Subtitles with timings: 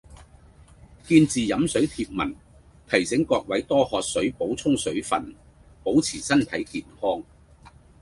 [1.07, 2.35] 「見字飲水」貼文，
[2.89, 5.35] 提醒各位多喝水補充水份，
[5.83, 6.83] 保持身體健